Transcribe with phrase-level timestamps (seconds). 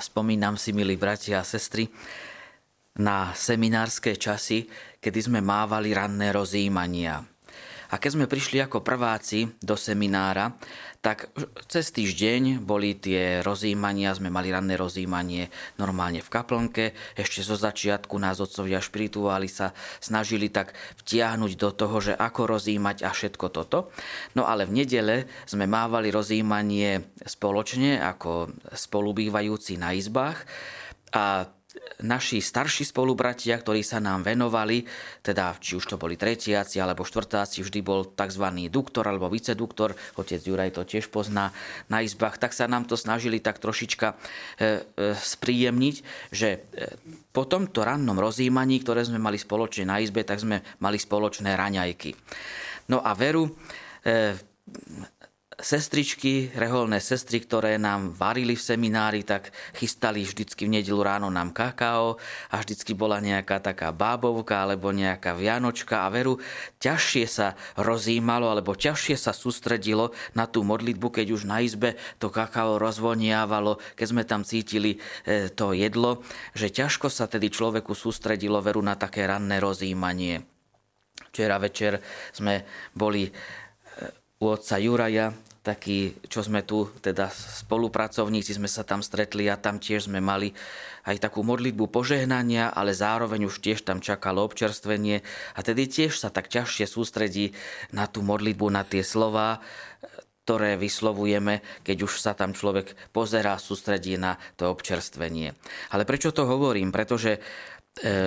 [0.00, 1.88] spomínam si, milí bratia a sestry,
[2.94, 4.70] na seminárske časy,
[5.02, 7.33] kedy sme mávali ranné rozjímania.
[7.92, 10.56] A keď sme prišli ako prváci do seminára,
[11.04, 11.28] tak
[11.68, 16.96] cez týždeň boli tie rozjímania, sme mali ranné rozjímanie normálne v kaplnke.
[17.12, 20.72] Ešte zo začiatku nás otcovia špirituáli sa snažili tak
[21.04, 23.92] vtiahnuť do toho, že ako rozjímať a všetko toto.
[24.32, 30.48] No ale v nedele sme mávali rozjímanie spoločne ako spolubývajúci na izbách
[31.12, 31.52] a
[32.02, 34.84] naši starší spolubratia, ktorí sa nám venovali,
[35.22, 38.44] teda či už to boli tretiaci alebo štvrtáci, vždy bol tzv.
[38.68, 41.54] duktor alebo viceduktor, otec Juraj to tiež pozná
[41.86, 44.68] na izbách, tak sa nám to snažili tak trošička e, e,
[45.14, 45.96] spríjemniť,
[46.34, 46.58] že e,
[47.30, 52.10] po tomto rannom rozjímaní, ktoré sme mali spoločne na izbe, tak sme mali spoločné raňajky.
[52.90, 53.48] No a veru,
[55.64, 61.56] sestričky, reholné sestry, ktoré nám varili v seminári, tak chystali vždycky v nedelu ráno nám
[61.56, 62.20] kakao
[62.52, 66.36] a vždycky bola nejaká taká bábovka alebo nejaká vianočka a veru
[66.84, 72.28] ťažšie sa rozímalo alebo ťažšie sa sústredilo na tú modlitbu, keď už na izbe to
[72.28, 76.20] kakao rozvoniavalo, keď sme tam cítili e, to jedlo,
[76.52, 80.44] že ťažko sa tedy človeku sústredilo veru na také ranné rozímanie.
[81.32, 81.98] Včera večer
[82.36, 83.26] sme boli
[84.44, 85.32] u otca Juraja,
[85.64, 90.52] taký, čo sme tu, teda spolupracovníci sme sa tam stretli a tam tiež sme mali
[91.08, 95.24] aj takú modlitbu požehnania, ale zároveň už tiež tam čakalo občerstvenie
[95.56, 97.56] a tedy tiež sa tak ťažšie sústredí
[97.96, 99.64] na tú modlitbu, na tie slova,
[100.44, 105.56] ktoré vyslovujeme, keď už sa tam človek pozerá, sústredí na to občerstvenie.
[105.96, 106.92] Ale prečo to hovorím?
[106.92, 107.40] Pretože e,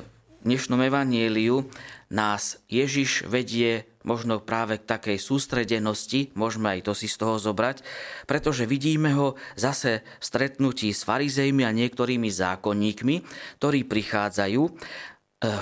[0.00, 1.68] v dnešnom evanieliu
[2.08, 7.84] nás Ježiš vedie možno práve k takej sústredenosti, môžeme aj to si z toho zobrať,
[8.24, 13.16] pretože vidíme ho zase v stretnutí s farizejmi a niektorými zákonníkmi,
[13.60, 14.72] ktorí prichádzajú, e,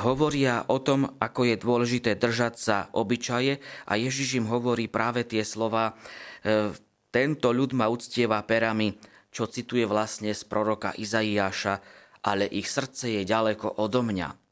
[0.07, 3.59] hovoria o tom, ako je dôležité držať sa obyčaje
[3.91, 5.99] a Ježiš im hovorí práve tie slova
[6.47, 6.71] e,
[7.11, 8.95] tento ľud ma uctieva perami,
[9.35, 11.83] čo cituje vlastne z proroka Izaiáša,
[12.23, 14.46] ale ich srdce je ďaleko odo mňa.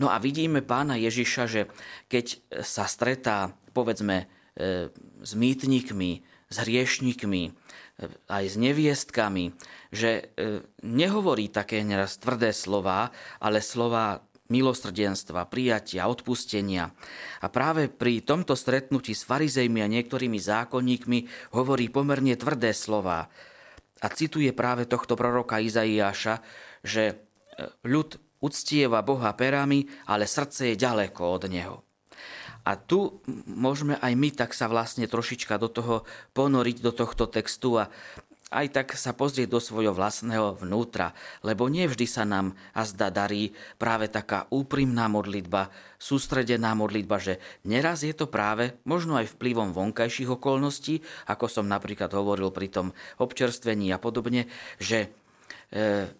[0.00, 1.60] No a vidíme pána Ježiša, že
[2.08, 4.88] keď sa stretá, povedzme, e,
[5.20, 7.52] s mýtnikmi, s hriešnikmi, e,
[8.28, 9.52] aj s neviestkami,
[9.92, 16.92] že e, nehovorí také neraz tvrdé slova, ale slova milosrdenstva, prijatia, odpustenia.
[17.40, 21.18] A práve pri tomto stretnutí s farizejmi a niektorými zákonníkmi
[21.56, 23.32] hovorí pomerne tvrdé slova.
[24.02, 26.44] A cituje práve tohto proroka Izaiáša,
[26.84, 27.22] že
[27.86, 31.76] ľud uctieva Boha perami, ale srdce je ďaleko od Neho.
[32.62, 37.82] A tu môžeme aj my tak sa vlastne trošička do toho ponoriť, do tohto textu
[37.82, 37.90] a
[38.52, 44.12] aj tak sa pozrieť do svojho vlastného vnútra, lebo nevždy sa nám azda darí práve
[44.12, 51.00] taká úprimná modlitba, sústredená modlitba, že neraz je to práve možno aj vplyvom vonkajších okolností,
[51.32, 52.86] ako som napríklad hovoril pri tom
[53.16, 55.08] občerstvení a podobne, že
[55.72, 56.12] e,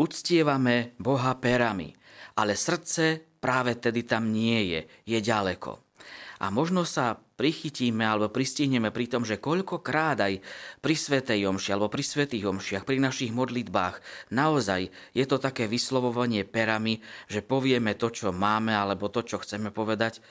[0.00, 1.92] uctievame Boha perami,
[2.40, 5.92] ale srdce práve tedy tam nie je, je ďaleko.
[6.40, 10.40] A možno sa prichytíme alebo pristihneme pri tom, že koľkokrát aj
[10.80, 14.00] pri Svetej Omši alebo pri Svetých Omšiach, pri našich modlitbách,
[14.32, 19.68] naozaj je to také vyslovovanie perami, že povieme to, čo máme alebo to, čo chceme
[19.68, 20.24] povedať,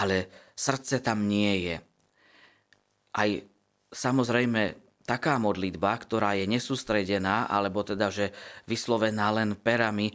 [0.00, 1.76] ale srdce tam nie je.
[3.20, 3.28] Aj
[3.92, 8.30] samozrejme taká modlitba, ktorá je nesústredená, alebo teda, že
[8.70, 10.14] vyslovená len perami,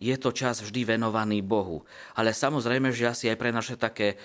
[0.00, 1.84] je to čas vždy venovaný Bohu.
[2.16, 4.16] Ale samozrejme, že asi aj pre naše také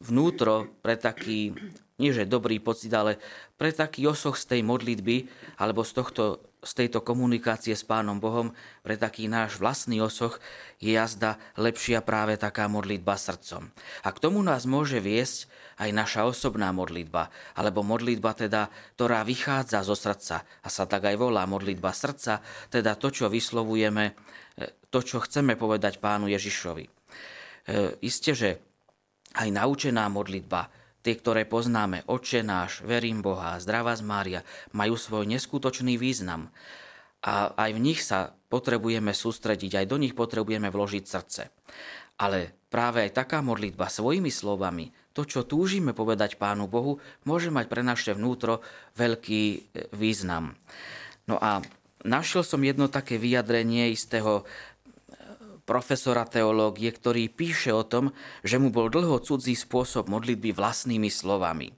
[0.00, 1.52] vnútro, pre taký,
[2.00, 3.20] nie že dobrý pocit, ale
[3.60, 5.28] pre taký osoch z tej modlitby,
[5.60, 8.52] alebo z tohto z tejto komunikácie s Pánom Bohom
[8.84, 10.36] pre taký náš vlastný osoch
[10.76, 13.72] je jazda lepšia práve taká modlitba srdcom.
[14.04, 15.48] A k tomu nás môže viesť
[15.80, 21.16] aj naša osobná modlitba, alebo modlitba teda, ktorá vychádza zo srdca a sa tak aj
[21.16, 24.12] volá modlitba srdca, teda to, čo vyslovujeme,
[24.60, 26.84] e, to, čo chceme povedať Pánu Ježišovi.
[26.84, 26.90] E,
[28.04, 28.50] isté, že
[29.32, 34.40] aj naučená modlitba, Tie, ktoré poznáme, Oče náš, verím Boha, zdravá z Mária,
[34.76, 36.52] majú svoj neskutočný význam.
[37.24, 41.42] A aj v nich sa potrebujeme sústrediť, aj do nich potrebujeme vložiť srdce.
[42.20, 47.66] Ale práve aj taká modlitba svojimi slovami, to, čo túžime povedať Pánu Bohu, môže mať
[47.66, 48.60] pre naše vnútro
[48.94, 49.58] veľký e,
[49.96, 50.54] význam.
[51.26, 51.64] No a
[52.06, 54.46] našiel som jedno také vyjadrenie istého
[55.70, 58.10] profesora teológie, ktorý píše o tom,
[58.42, 61.70] že mu bol dlho cudzí spôsob modlitby vlastnými slovami.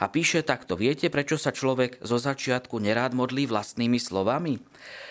[0.00, 4.56] A píše takto, viete, prečo sa človek zo začiatku nerád modlí vlastnými slovami?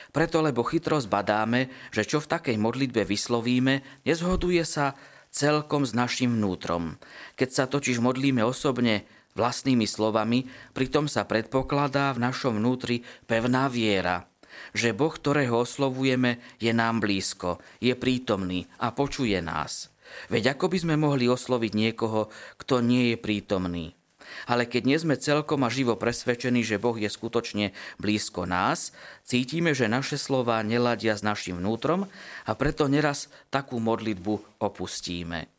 [0.09, 4.97] Preto, lebo chytro zbadáme, že čo v takej modlitbe vyslovíme, nezhoduje sa
[5.29, 6.97] celkom s našim vnútrom.
[7.37, 9.05] Keď sa totiž modlíme osobne
[9.35, 14.23] vlastnými slovami, pritom sa predpokladá v našom vnútri pevná viera,
[14.75, 19.91] že Boh, ktorého oslovujeme, je nám blízko, je prítomný a počuje nás.
[20.29, 22.29] Veď ako by sme mohli osloviť niekoho,
[22.61, 23.85] kto nie je prítomný?
[24.45, 27.71] Ale keď nie sme celkom a živo presvedčení, že Boh je skutočne
[28.01, 28.91] blízko nás,
[29.23, 32.09] cítime, že naše slova neladia s našim vnútrom
[32.45, 35.49] a preto neraz takú modlitbu opustíme.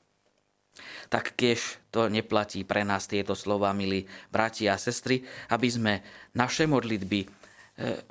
[1.08, 1.58] Tak keď
[1.88, 5.94] to neplatí pre nás tieto slova, milí bratia a sestry, aby sme
[6.36, 7.45] naše modlitby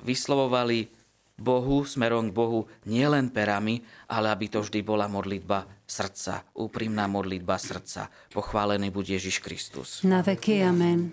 [0.02, 0.88] vyslovovali
[1.36, 7.60] Bohu, smerom k Bohu, nielen perami, ale aby to vždy bola modlitba srdca, úprimná modlitba
[7.60, 8.08] srdca.
[8.32, 10.00] Pochválený bude Ježiš Kristus.
[10.00, 11.12] Na veky amen.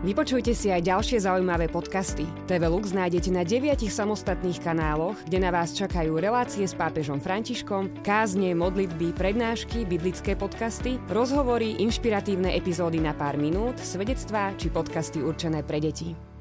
[0.00, 2.24] Vypočujte si aj ďalšie zaujímavé podcasty.
[2.48, 8.00] TV Lux nájdete na deviatich samostatných kanáloch, kde na vás čakajú relácie s pápežom Františkom,
[8.00, 15.60] kázne, modlitby, prednášky, biblické podcasty, rozhovory, inšpiratívne epizódy na pár minút, svedectvá či podcasty určené
[15.60, 16.33] pre deti.